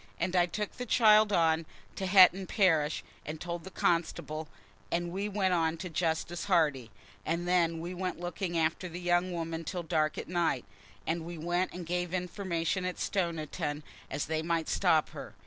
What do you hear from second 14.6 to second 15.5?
stop her.